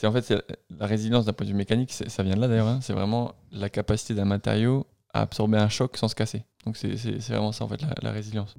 [0.00, 0.32] C'est en fait
[0.78, 2.68] la résilience d'un point de vue mécanique, ça vient de là d'ailleurs.
[2.68, 2.78] hein.
[2.80, 6.42] c'est vraiment la capacité d'un matériau à absorber un choc sans se casser.
[6.64, 6.94] Donc c'est
[7.28, 8.54] vraiment ça en fait la, la résilience.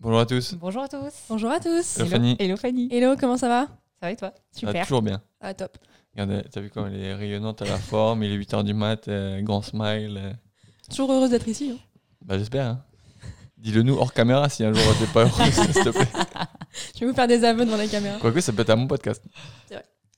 [0.00, 0.54] Bonjour à tous.
[0.54, 1.12] Bonjour à tous.
[1.28, 1.96] Bonjour à tous.
[1.98, 2.36] Hello Fanny.
[2.38, 2.88] Hello Fanny.
[2.90, 3.66] Hello, comment ça va?
[4.00, 4.32] Ça va et toi?
[4.50, 4.84] Super.
[4.84, 5.22] toujours bien.
[5.40, 5.78] Ah, top.
[6.14, 9.06] Regardez, t'as vu comme elle est rayonnante à la forme, il est 8h du mat,
[9.08, 10.18] euh, grand smile.
[10.20, 10.32] euh.
[10.90, 11.70] Toujours heureuse d'être ici.
[11.74, 11.78] hein.
[12.24, 12.66] Bah j'espère.
[12.66, 12.84] hein.
[13.62, 16.08] Dis-le nous hors caméra si un jour t'es pas heureuse, s'il te plaît.
[16.96, 18.18] Je vais vous faire des aveux devant la caméra.
[18.18, 19.22] Quoique ça peut être à mon podcast.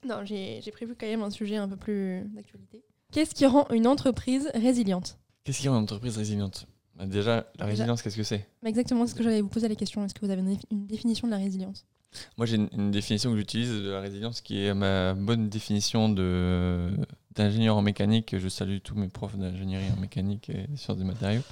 [0.07, 2.83] Non, j'ai prévu quand même un sujet un peu plus d'actualité.
[3.13, 5.19] Qu'est-ce qui rend une entreprise résiliente?
[5.45, 6.67] Qu'est-ce qui rend une entreprise résiliente?
[6.95, 8.49] Bah, Déjà, la résilience, qu'est-ce que c'est?
[8.65, 10.05] Exactement ce que j'allais vous poser la question.
[10.05, 11.87] Est-ce que vous avez une définition de la résilience?
[12.37, 16.91] Moi, j'ai une, définition que j'utilise de la résilience qui est ma bonne définition de
[17.35, 18.37] d'ingénieur en mécanique.
[18.39, 21.43] Je salue tous mes profs d'ingénierie en mécanique et sciences des matériaux.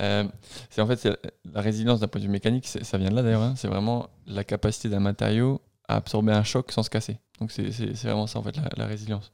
[0.00, 0.24] Euh,
[0.70, 1.06] c'est en fait
[1.52, 3.42] la résilience d'un point de vue mécanique, ça vient de là d'ailleurs.
[3.42, 3.54] hein.
[3.56, 7.18] c'est vraiment la capacité d'un matériau à absorber un choc sans se casser.
[7.40, 9.30] Donc c'est c'est- vraiment ça en fait la, la résilience.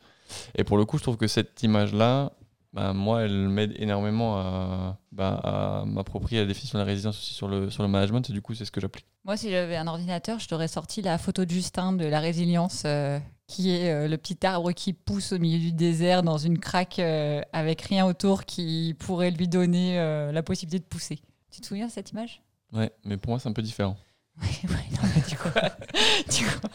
[0.56, 2.32] Et pour le coup, je trouve que cette image-là,
[2.74, 7.32] bah, moi, elle m'aide énormément à, bah, à m'approprier la définition de la résilience aussi
[7.32, 8.28] sur le, sur le management.
[8.28, 9.06] Et du coup, c'est ce que j'applique.
[9.24, 12.82] Moi, si j'avais un ordinateur, je t'aurais sorti la photo de Justin de la résilience,
[12.84, 16.58] euh, qui est euh, le petit arbre qui pousse au milieu du désert dans une
[16.58, 19.96] craque euh, avec rien autour qui pourrait lui donner
[20.32, 21.20] la possibilité de pousser.
[21.52, 22.42] Tu te souviens de cette image?
[22.72, 23.96] Ouais, mais pour moi, c'est un peu différent.
[24.42, 24.50] Ouais,
[24.90, 25.48] non, mais du coup,
[26.28, 26.66] du coup,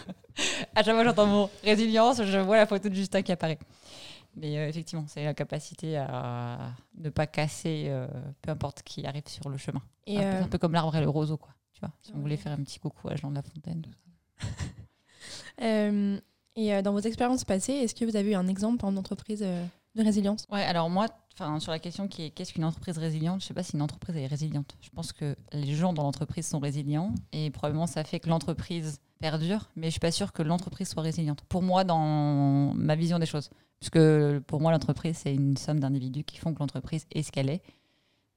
[0.73, 3.59] à chaque fois que j'entends mon résilience, je vois la photo de Justin qui apparaît.
[4.39, 8.07] Mais euh, effectivement, c'est la capacité à ne pas casser, euh,
[8.41, 9.81] peu importe qui arrive sur le chemin.
[10.07, 11.53] Et un, peu, euh, un peu comme l'arbre et le roseau, quoi.
[11.73, 13.85] Tu vois, si on voulait faire un petit coucou à Jean de la Fontaine.
[16.55, 20.03] et dans vos expériences passées, est-ce que vous avez eu un exemple en entreprise de
[20.03, 20.45] résilience?
[20.49, 23.53] Ouais, alors moi, enfin, sur la question qui est qu'est-ce qu'une entreprise résiliente, je sais
[23.53, 24.77] pas si une entreprise est résiliente.
[24.81, 28.99] Je pense que les gens dans l'entreprise sont résilients et probablement ça fait que l'entreprise
[29.19, 31.41] perdure, mais je suis pas sûre que l'entreprise soit résiliente.
[31.49, 33.49] Pour moi, dans ma vision des choses,
[33.79, 33.99] puisque
[34.47, 37.61] pour moi, l'entreprise c'est une somme d'individus qui font que l'entreprise est ce qu'elle est.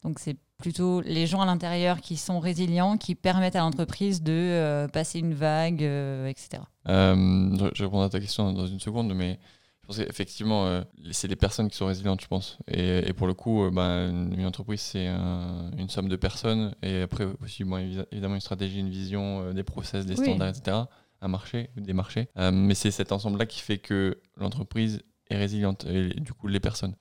[0.03, 4.33] Donc c'est plutôt les gens à l'intérieur qui sont résilients, qui permettent à l'entreprise de
[4.33, 6.63] euh, passer une vague, euh, etc.
[6.89, 9.39] Euh, je- je répondrai à ta question dans une seconde, mais
[9.83, 12.59] je pense qu'effectivement, euh, c'est les personnes qui sont résilientes, je pense.
[12.69, 16.17] Et, et pour le coup, euh, ben, une une entreprise, c'est un- une somme de
[16.17, 16.75] personnes.
[16.83, 20.25] Et après, aussi, bon, évi- évidemment, une stratégie, une vision, euh, des process, des Oui.
[20.27, 20.77] standards, etc.
[21.21, 22.29] Un marché, des marchés.
[22.39, 26.61] Euh, mais c'est cet ensemble-là qui fait que l'entreprise est résiliente, et du coup, les
[26.61, 26.95] personnes.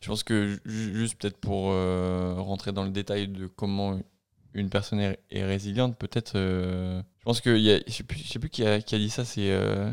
[0.00, 3.98] Je pense que ju- juste peut-être pour euh, rentrer dans le détail de comment
[4.54, 6.32] une personne est, est résiliente, peut-être.
[6.36, 8.94] euh, je pense que y a, je sais plus, je sais plus qui a, qui
[8.94, 9.24] a dit ça.
[9.24, 9.90] C'est, euh,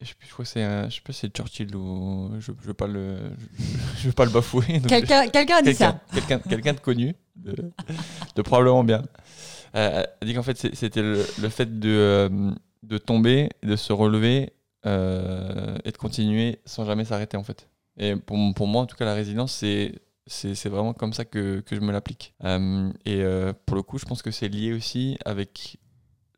[0.00, 2.66] je sais plus, je crois que c'est, je sais pas, c'est Churchill ou je, je
[2.66, 3.16] veux pas le,
[3.98, 4.80] je, veux pas le bafouer.
[4.88, 6.00] Quelqu'un quelqu'un a dit ça.
[6.12, 7.54] quelqu'un, quelqu'un de connu, de,
[8.36, 9.02] de probablement bien,
[9.76, 12.30] euh, a dit qu'en fait c'était le, le fait de,
[12.82, 14.52] de tomber, de se relever
[14.84, 17.68] euh, et de continuer sans jamais s'arrêter en fait.
[17.98, 21.24] Et pour, pour moi en tout cas la résilience c'est c'est c'est vraiment comme ça
[21.24, 22.34] que, que je me l'applique.
[22.44, 25.78] Euh, et euh, pour le coup je pense que c'est lié aussi avec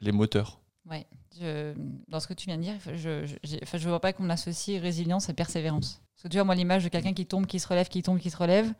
[0.00, 0.60] les moteurs.
[0.90, 1.06] Ouais.
[1.40, 1.74] Je,
[2.08, 3.24] dans ce que tu viens de dire, je
[3.62, 6.00] enfin, je vois pas qu'on associe résilience et persévérance.
[6.14, 8.18] Parce que tu vois, moi, l'image de quelqu'un qui tombe, qui se relève, qui tombe,
[8.18, 8.72] qui se relève,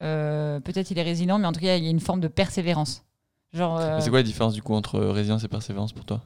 [0.00, 3.04] peut-être il est résilient, mais en tout cas, il y a une forme de persévérance.
[3.52, 6.22] Genre, Mais C'est quoi la différence du coup entre résilience et persévérance pour toi?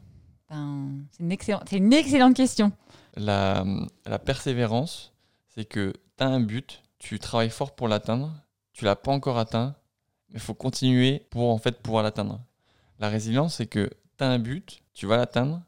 [0.49, 2.73] Ben, c'est une, excellente- une excellente question.
[3.17, 3.65] la,
[4.05, 5.12] la persévérance,
[5.49, 8.33] c'est que tu as un but, tu travailles fort pour l'atteindre,
[8.73, 9.75] tu l'as pas encore atteint,
[10.29, 12.41] mais il faut continuer pour en fait pouvoir l'atteindre.
[12.99, 15.62] La résilience, c'est que tu as un but, tu vas l'atteindre,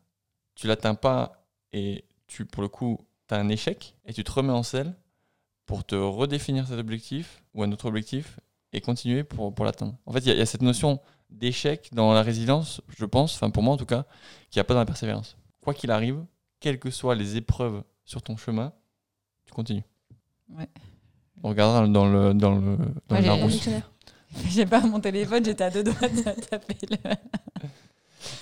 [0.55, 4.31] tu l'atteins pas et tu pour le coup, tu as un échec et tu te
[4.31, 4.95] remets en selle
[5.67, 8.41] pour te redéfinir cet objectif ou un autre objectif
[8.73, 9.95] et continuer pour, pour l'atteindre.
[10.07, 11.01] En fait, il y a cette notion
[11.31, 14.05] d'échec dans la résilience, je pense, enfin pour moi en tout cas,
[14.51, 15.37] qu'il n'y a pas dans la persévérance.
[15.61, 16.25] Quoi qu'il arrive,
[16.61, 18.73] quelles que soient les épreuves sur ton chemin,
[19.45, 19.85] tu continues.
[20.51, 20.69] Ouais.
[21.43, 22.77] On regardera dans le dans le
[23.09, 23.83] dans Ouais, le
[24.49, 26.97] j'ai- pas mon téléphone, j'étais à deux doigts de taper le.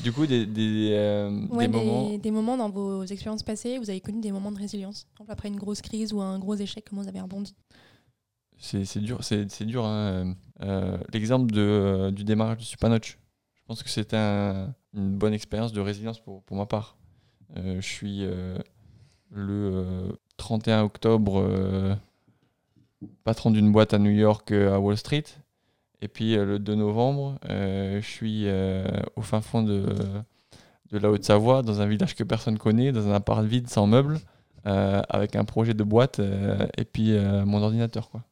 [0.03, 2.17] Du coup, des, des, euh, Ouais, des des, moments.
[2.17, 5.05] des moments dans vos expériences passées, vous avez connu des moments de résilience?
[5.15, 7.55] Par exemple, après une grosse crise ou un gros échec, comment vous avez rebondi?
[8.59, 9.85] C'est dur, c'est dur.
[9.85, 10.35] hein.
[10.63, 13.19] Euh, L'exemple de, euh, du démarrage du Supanoch,
[13.55, 16.97] je pense que c'était un- une bonne expérience de résilience pour, ma part.
[17.57, 18.21] Euh, je suis
[19.31, 20.09] le euh,
[20.39, 21.97] 31 octobre
[23.25, 25.25] patron d'une boîte à New York à Wall Street.
[26.03, 28.47] Et puis le 2 novembre, je suis
[29.17, 29.85] au fin fond de,
[30.93, 34.19] de la Haute-Savoie, dans un village que personne connaît, dans un appart vide sans meubles,
[34.65, 36.21] avec un projet de boîte
[36.77, 37.13] et puis
[37.45, 38.09] mon ordinateur.
[38.11, 38.23] Quoi.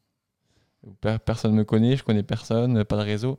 [1.00, 3.38] Per- Personne ne me connaît, je connais personne, pas de réseau.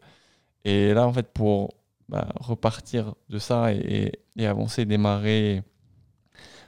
[0.66, 1.76] Et là, en fait, pour
[2.10, 5.64] bah, repartir de ça et, avancer, démarrer.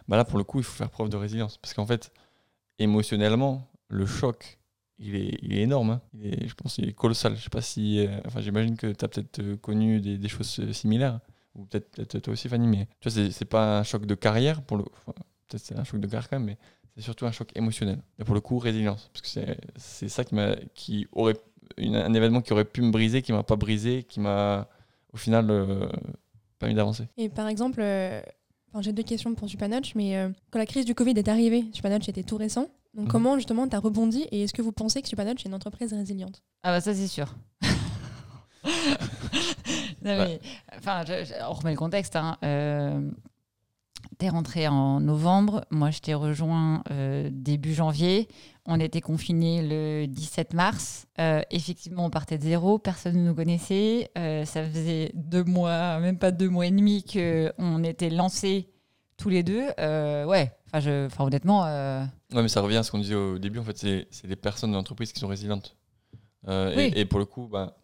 [0.07, 1.57] Bah là, pour le coup, il faut faire preuve de résilience.
[1.57, 2.11] Parce qu'en fait,
[2.79, 4.59] émotionnellement, le choc,
[4.99, 5.91] il est, énorme.
[5.91, 6.01] hein.
[6.21, 7.35] Je pense qu'il est colossal.
[7.37, 7.99] Je sais pas si.
[8.05, 11.19] euh, enfin, j'imagine que tu as peut-être euh, connu des, choses euh, similaires.
[11.55, 12.67] Ou peut-être toi aussi, Fanny.
[12.67, 14.63] Mais tu vois, c'est- pas un choc de carrière.
[14.63, 14.91] Peut-être
[15.57, 16.57] c'est un choc de carrière quand même, mais
[16.97, 17.99] c'est surtout un choc émotionnel.
[18.19, 19.09] Et pour le coup, résilience.
[19.13, 21.35] Parce que c'est- c'est ça qui, m'a qui aurait.
[21.77, 24.67] une- un événement qui aurait pu me briser, qui m'a pas brisé, qui m'a,
[25.13, 25.87] au final, euh,
[26.59, 27.07] permis d'avancer.
[27.17, 28.21] Et par exemple, euh,
[28.71, 31.65] enfin, j'ai deux questions pour Supernotch, mais euh, quand la crise du Covid est arrivée,
[31.73, 32.67] Supernotch était tout récent.
[32.95, 33.11] Donc Mhm.
[33.11, 35.93] comment justement tu as rebondi et est-ce que vous pensez que Supernotch est une entreprise
[35.93, 36.41] résiliente?
[36.63, 37.35] Ah bah ça c'est sûr.
[40.03, 40.39] Non, mais,
[40.77, 42.15] enfin, je- je- on remet le contexte.
[42.15, 42.37] Hein.
[44.17, 48.27] T'es rentré en novembre, moi je t'ai rejoint euh, début janvier.
[48.65, 51.07] On était confinés le 17 mars.
[51.19, 54.09] Euh, effectivement, on partait de zéro, personne ne nous connaissait.
[54.17, 58.69] Euh, ça faisait deux mois, même pas deux mois et demi qu'on était lancés
[59.17, 59.65] tous les deux.
[59.77, 63.59] Ouais, enfin, je- enfin, honnêtement, Ouais, mais ça revient à ce qu'on disait au début.
[63.59, 65.75] En fait, c'est les personnes de l'entreprise qui sont résilientes.
[66.47, 66.53] Oui.
[66.95, 67.77] et, et pour le coup, bah,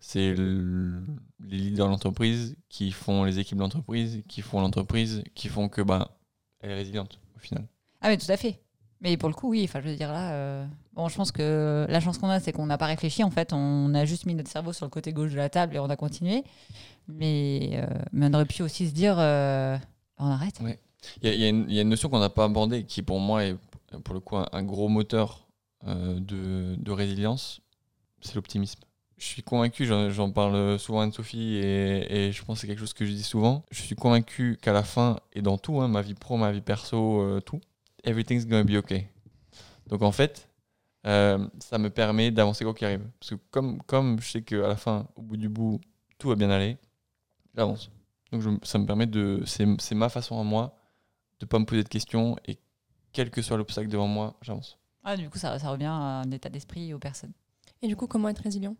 [0.00, 1.02] c'est le-
[1.44, 5.68] les leaders de l'entreprise qui font les équipes de l'entreprise, qui font l'entreprise, qui font
[5.68, 6.18] que bah,
[6.60, 7.66] elle est résiliente au final.
[8.00, 8.60] Ah mais tout à fait.
[9.00, 11.86] Mais pour le coup, oui, enfin je veux dire là, euh, bon, je pense que
[11.88, 14.34] la chance qu'on a, c'est qu'on n'a pas réfléchi en fait, on a juste mis
[14.34, 16.44] notre cerveau sur le côté gauche de la table et on a continué.
[17.08, 19.76] Mais, euh, mais on aurait pu aussi se dire, euh,
[20.18, 20.60] on arrête.
[20.60, 20.78] Ouais.
[21.22, 23.02] Il y, a- y une- il y a une notion qu'on n'a pas abordée qui
[23.02, 23.56] pour moi est
[24.02, 25.46] pour le coup un, un gros moteur
[25.86, 27.60] de, de résilience,
[28.20, 28.80] c'est l'optimisme.
[29.18, 32.80] Je suis convaincu, j'en parle souvent à Anne-Sophie et, et je pense que c'est quelque
[32.80, 33.64] chose que je dis souvent.
[33.70, 36.60] Je suis convaincu qu'à la fin, et dans tout, hein, ma vie pro, ma vie
[36.60, 37.60] perso, euh, tout,
[38.04, 39.08] everything's gonna be okay.
[39.86, 40.50] Donc en fait,
[41.06, 43.08] euh, ça me permet d'avancer quoi qu'il arrive.
[43.18, 45.80] Parce que comme, comme je sais qu'à la fin, au bout du bout,
[46.18, 46.76] tout va bien aller,
[47.54, 47.90] j'avance.
[48.32, 49.42] Donc je- ça me permet de.
[49.46, 50.76] C'est c'est ma façon à moi
[51.40, 52.58] de pas me poser de questions et
[53.12, 54.78] quel que soit l'obstacle devant moi, j'avance.
[55.04, 57.32] Ah, du coup, ça, ça revient à un état d'esprit aux personnes.
[57.80, 58.76] Et du coup, comment être résilient?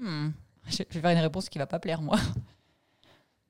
[0.00, 0.30] Hmm.
[0.66, 2.18] Je vais faire une réponse qui va pas plaire, moi.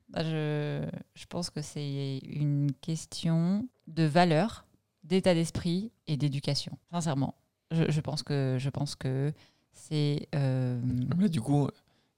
[0.09, 4.65] Bah, je, je pense que c'est une question de valeur,
[5.03, 6.77] d'état d'esprit et d'éducation.
[6.91, 7.35] Sincèrement,
[7.71, 9.33] je, je pense que je pense que
[9.73, 10.79] c'est euh,
[11.19, 11.67] Là, du coup,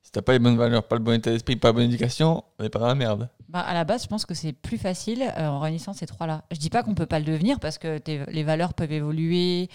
[0.03, 2.43] si t'as pas les bonnes valeurs, pas le bon état d'esprit, pas la bonne éducation,
[2.59, 3.29] on est pas dans la merde.
[3.49, 6.43] Bah, à la base, je pense que c'est plus facile euh, en réunissant ces trois-là.
[6.51, 9.69] Je dis pas qu'on peut pas le devenir parce que les valeurs peuvent évoluer,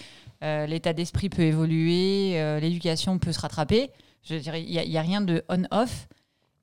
[0.45, 3.91] euh, l'état d'esprit peut évoluer, l'éducation peut se rattraper.
[4.23, 6.09] Je dirais, il n'y a, rien de on-off,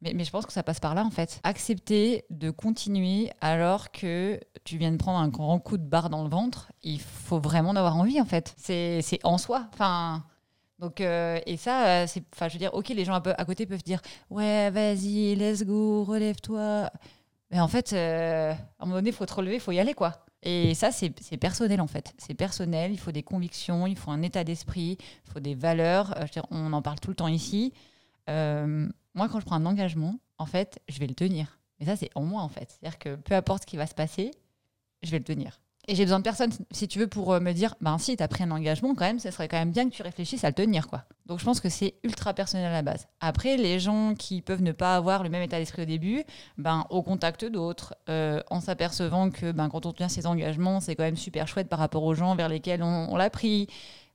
[0.01, 1.41] mais, je pense que ça passe par là en fait.
[1.43, 6.23] Accepter de continuer alors que tu viens de prendre un grand coup de barre dans
[6.23, 8.53] le ventre, il faut vraiment en avoir envie en fait.
[8.57, 9.67] C'est en soi.
[9.73, 10.23] Enfin.
[10.79, 13.83] Donc, euh, et ça, euh, c'est, je veux dire, ok, les gens à côté peuvent
[13.83, 16.89] dire, ouais, vas-y, let's go, relève-toi.
[17.51, 19.79] Mais en fait, euh, à un moment donné, il faut te relever, il faut y
[19.79, 20.25] aller, quoi.
[20.43, 22.13] Et ça, c'est personnel, en fait.
[22.17, 26.17] C'est personnel, il faut des convictions, il faut un état d'esprit, il faut des valeurs.
[26.17, 27.73] Euh, on en parle tout le temps ici.
[28.29, 31.59] Euh, moi, quand je prends un engagement, en fait, je vais le tenir.
[31.79, 32.69] Et ça, c'est en moi, en fait.
[32.71, 34.31] C'est-à-dire que peu importe ce qui va se passer,
[35.03, 35.59] je vais le tenir.
[35.89, 38.27] Et j'ai besoin de personne, si tu veux, pour euh, me dire, ben si, tu
[38.27, 40.53] pris un engagement, quand même, ce serait quand même bien que tu réfléchisses à le
[40.53, 41.05] tenir, quoi.
[41.25, 43.07] Donc je pense que c'est ultra personnel à la base.
[43.21, 46.23] Après, les gens qui peuvent ne pas avoir le même état d'esprit au début,
[46.59, 50.95] ben, au contact d'autres, euh, en s'apercevant que ben, quand on tient ses engagements, c'est
[50.95, 53.67] quand même super chouette par rapport aux gens vers lesquels on l'a pris.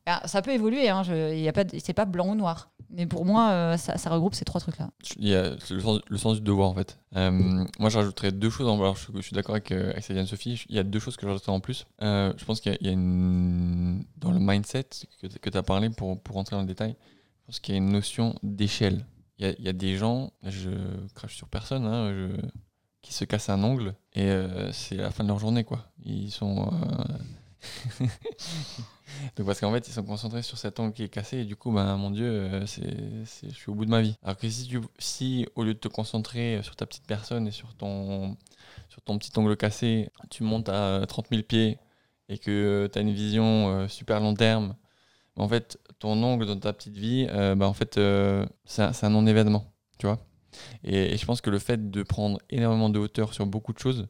[0.06, 2.70] Ben, ça peut évoluer, hein, je, pas c'est pas blanc ou noir.
[2.90, 4.90] Mais pour moi, euh, ça, regroupe ces trois trucs-là.
[5.18, 6.98] Il y a le sens, du devoir en fait.
[7.16, 8.68] Euh, moi je deux choses.
[8.68, 10.64] en- Alors, je, suis d'accord avec, euh, avec Céline Sophie.
[10.68, 11.86] Il y a deux choses que je en plus.
[12.02, 14.04] Euh, je pense qu'il y a, une.
[14.18, 14.88] Dans le mindset
[15.20, 16.94] que, tu as parlé pour, pour rentrer dans le détail,
[17.40, 19.06] je pense qu'il y a une notion d'échelle.
[19.38, 20.70] Il y a, des gens, je
[21.14, 22.30] crache sur personne, hein,
[23.02, 24.30] qui se cassent un ongle et
[24.72, 25.86] c'est la fin de leur journée quoi.
[26.04, 26.70] Ils sont.
[28.00, 28.06] euh,
[29.36, 31.56] Donc parce qu'en fait ils sont concentrés sur cet ongle qui est cassé et du
[31.56, 32.82] coup ben mon dieu euh, c'est,
[33.42, 34.16] je suis au bout de ma vie.
[34.22, 37.52] Alors que si tu si au lieu de te concentrer sur ta petite personne et
[37.52, 38.36] sur ton
[38.88, 41.78] sur ton petit ongle cassé, tu montes à 30 000 pieds
[42.28, 44.74] et que tu as une vision euh, super long terme,
[45.36, 49.10] en fait ton ongle dans ta petite vie, euh, ben, en fait euh, c'est, un,
[49.10, 50.18] non-événement, tu vois.
[50.84, 54.06] Et, je pense que le fait de prendre énormément de hauteur sur beaucoup de choses,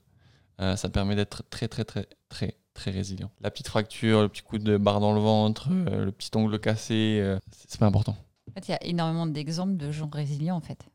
[0.61, 3.31] euh, ça permet d'être très très très très très résilient.
[3.41, 6.59] La petite fracture, le petit coup de barre dans le ventre, euh, le petit ongle
[6.59, 8.17] cassé, euh, c'est pas important.
[8.51, 10.87] En fait, il y a énormément d'exemples de gens résilients, en fait.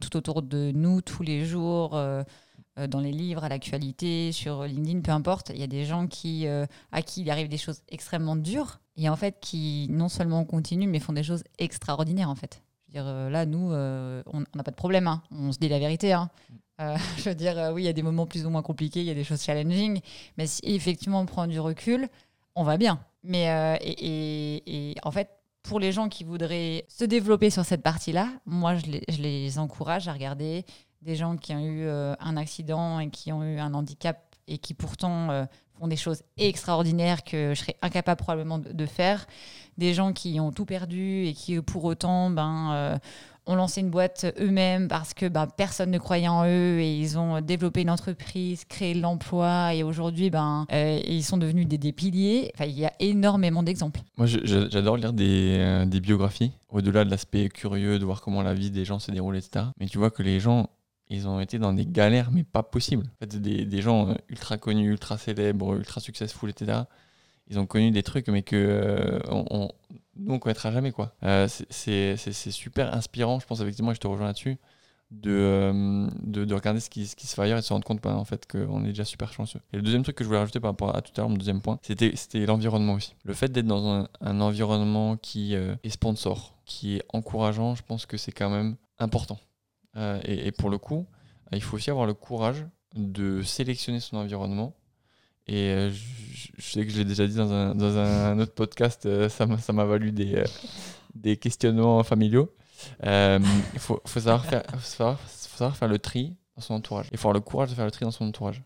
[0.00, 2.22] Tout autour de nous, tous les jours, euh,
[2.88, 5.50] dans les livres, à l'actualité, sur LinkedIn, peu importe.
[5.52, 9.08] Il y a des gens qui, à qui il arrive des choses extrêmement dures et
[9.08, 12.62] en fait qui non seulement continuent, mais font des choses extraordinaires, en fait.
[12.88, 15.08] Je veux dire, là, nous, on n'a pas de problème.
[15.08, 15.22] hein.
[15.32, 16.12] On se dit la vérité.
[16.12, 16.30] hein.
[16.80, 19.00] Euh, je veux dire, euh, oui, il y a des moments plus ou moins compliqués,
[19.00, 20.00] il y a des choses challenging.
[20.36, 22.08] Mais si effectivement on prend du recul,
[22.54, 23.00] on va bien.
[23.22, 25.30] Mais euh, et, en fait,
[25.62, 28.86] pour les gens qui voudraient se développer sur cette partie-là, moi, je
[29.20, 30.64] les, encourage à regarder
[31.02, 34.72] des gens qui ont eu un accident et qui ont eu un handicap et qui
[34.72, 35.46] pourtant
[35.78, 39.26] font des choses extraordinaires que je serais incapable probablement de, de faire.
[39.76, 42.98] Des gens qui ont tout perdu et qui, pour autant, ben,
[43.46, 47.18] ont lancé une boîte eux-mêmes parce que ben, personne ne croyait en eux et ils
[47.18, 51.92] ont développé une entreprise, créé de l'emploi et aujourd'hui, ben, euh, ils sont devenus des,
[51.92, 52.50] piliers.
[52.54, 54.00] Enfin, il y a énormément d'exemples.
[54.16, 58.54] Moi, j'adore lire des, euh, des biographies, au-delà de l'aspect curieux de voir comment la
[58.54, 59.66] vie des gens s'est déroulée, etc.
[59.78, 60.68] Mais tu vois que les gens,
[61.08, 63.06] ils ont été dans des galères, mais pas possibles.
[63.06, 66.82] En fait, des, des gens euh, ultra connus, ultra célèbres, ultra successful, etc.
[67.50, 69.18] Ils ont connu des trucs, mais que euh,
[70.20, 71.14] nous, on connaîtra jamais, quoi.
[71.22, 72.16] Euh, c'est-
[72.50, 74.58] super inspirant, je pense, effectivement, et je te rejoins là-dessus,
[75.10, 78.02] de, euh, de, de regarder ce qui, se fait ailleurs et de se rendre compte,
[78.02, 79.60] bah, en fait, qu'on est déjà super chanceux.
[79.72, 81.36] Et le deuxième truc que je voulais rajouter par rapport à tout à l'heure, mon
[81.36, 83.14] deuxième point, c'était l'environnement aussi.
[83.24, 88.06] Le fait d'être dans un, environnement qui euh, est sponsor, qui est encourageant, je pense
[88.06, 89.38] que c'est quand même important.
[90.24, 91.06] Et, pour le coup,
[91.52, 94.74] il faut aussi avoir le courage de sélectionner son environnement.
[95.46, 95.90] Et euh,
[96.58, 99.46] je, sais que je l'ai déjà dit dans un, dans un autre podcast, euh, ça
[99.46, 100.44] m'a valu des, euh,
[101.14, 102.52] des questionnements familiaux.
[103.04, 103.38] Euh,
[103.72, 107.08] Il faut, faut, savoir faire, faut, savoir, faut savoir faire le tri dans son entourage.
[107.12, 108.62] Il faut avoir le courage de faire le tri dans son entourage.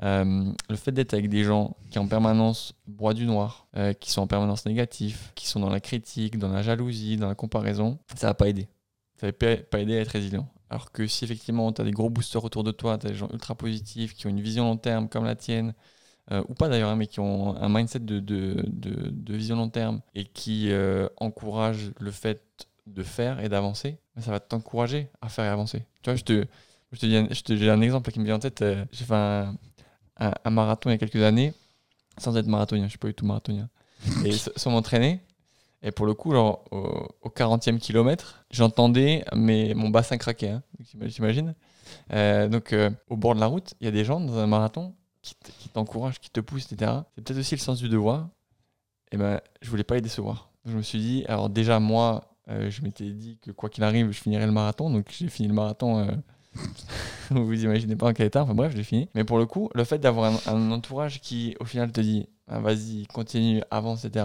[0.00, 3.68] Le fait d'être avec des gens qui en permanence broient du noir,
[4.00, 7.34] qui sont en permanence négatifs, qui sont dans la critique, dans la jalousie, dans la
[7.34, 8.68] comparaison, ça va pas aider.
[9.16, 10.48] Ça va pas aider à être résilient.
[10.68, 13.16] Alors que si effectivement tu as des gros boosters autour de toi, tu as des
[13.16, 15.72] gens ultra positifs qui ont une vision long terme comme la tienne,
[16.32, 19.56] euh, ou pas d'ailleurs, hein, mais qui ont un mindset de, de, de- de vision
[19.56, 22.42] long terme et qui euh, encouragent le fait
[22.86, 25.84] de faire et d'avancer, ça va t'encourager à faire et avancer.
[26.02, 26.44] Tu vois, je te,
[26.92, 28.62] je te dis un, je te- j'ai un exemple qui me vient en tête.
[28.62, 29.54] euh, J'ai fait un,
[30.18, 31.52] un- un marathon il y a quelques années,
[32.18, 33.68] sans être marathonien, je suis pas du tout marathonien.
[34.24, 35.20] Et sans m'entraîner.
[35.82, 40.62] Et pour le coup, genre, au, au 40e kilomètre, j'entendais mes, mon bassin craquer, hein,
[41.02, 41.54] j'imagine.
[42.12, 44.46] Euh, donc, euh, au bord de la route, il y a des gens dans un
[44.46, 45.52] marathon qui t-
[46.20, 46.92] qui te poussent, etc.
[47.14, 48.28] C'est peut-être aussi le sens du devoir.
[49.12, 50.50] Et ben, je voulais pas les décevoir.
[50.64, 54.10] Je me suis dit, alors déjà, moi, euh, je m'étais dit que quoi qu'il arrive,
[54.10, 54.90] je finirais le marathon.
[54.90, 55.98] Donc, j'ai fini le marathon.
[55.98, 56.12] euh,
[57.30, 58.42] vous vous imaginez pas en quel état.
[58.42, 59.08] Enfin, bref, je l'ai fini.
[59.14, 62.28] Mais pour le coup, le fait d'avoir un, un entourage qui, au final, te dit,
[62.48, 64.24] Ah, vas-y, continue, avance, etc.,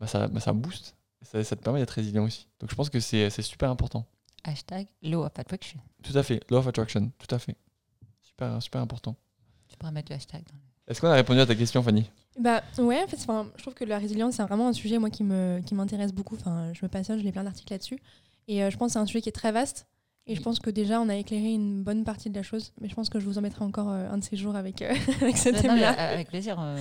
[0.00, 0.96] bah, ça, bah, ça booste.
[1.22, 2.48] Ça, ça te permet d'être résilient aussi.
[2.60, 4.06] Donc, je pense que c'est c'est super important.
[4.44, 5.78] Hashtag Law of Attraction.
[6.02, 6.40] Tout à fait.
[6.50, 7.56] Law of Attraction, tout à fait.
[8.22, 9.16] Super, super important.
[9.80, 10.42] Tu pourrais mettre le hashtag.
[10.42, 12.04] dans le- Est-ce qu'on a répondu à ta question, Fanny?
[12.38, 15.08] Bah ouais, en fait, enfin, je trouve que la résilience, c'est vraiment un sujet moi
[15.08, 16.34] qui me qui m'intéresse beaucoup.
[16.36, 17.98] Enfin, je me passionne, je lis plein d'articles là-dessus.
[18.46, 19.86] Et euh, je pense que c'est un sujet qui est très vaste.
[20.26, 22.72] Et je pense que déjà, on a éclairé une bonne partie de la chose.
[22.80, 24.82] Mais je pense que je vous en mettrai encore euh, un de ces jours avec,
[24.82, 25.92] euh, avec ce Non, thème-là.
[25.98, 26.58] euh, avec plaisir.
[26.60, 26.76] euh,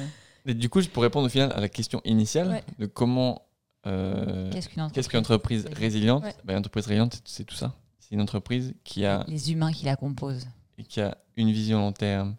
[0.46, 2.64] Et du coup, je pour répondre au final à la question initiale Ouais.
[2.80, 3.44] de comment.
[3.88, 6.36] euh, Qu'est-ce qu'une entreprise Qu'est-ce qu'une entreprise résiliente Ouais.
[6.44, 7.74] Bah, Une entreprise résiliente, c'est- tout ça.
[8.00, 10.48] C'est une entreprise qui a, Les humains qui la composent.
[10.90, 12.36] qui a une vision long terme,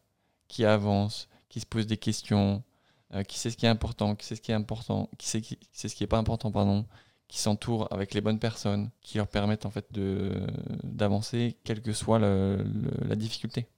[0.50, 2.62] qui avance, qui se pose des questions,
[3.14, 5.40] euh, qui sait ce qui est important, qui sait ce qui est important, qui sait,
[5.40, 6.87] qui, qui sait ce qui est pas important, pardon,
[7.28, 10.47] qui s'entoure avec les bonnes personnes, qui leur permettent en fait de
[10.83, 13.69] d'avancer, quelle que soit le- le- la difficulté.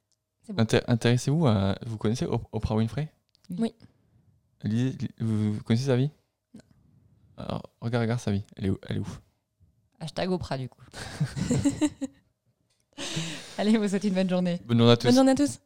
[0.46, 0.62] C'est bon.
[0.62, 1.76] Inté- Intéressez-vous à.
[1.86, 3.12] Vous connaissez Op- Oprah Winfrey?
[3.58, 3.74] Oui.
[4.64, 6.10] Lisez- vous, vous connaissez sa vie?
[7.36, 8.42] Alors, regarde, regarde sa vie.
[8.56, 9.20] Elle est, elle est ouf.
[10.00, 10.82] Hashtag Oprah, du coup.
[13.58, 14.60] Allez, vous souhaitez une bonne journée.
[14.64, 15.06] Bonne journée à tous.
[15.08, 15.58] Bonne journée à tous.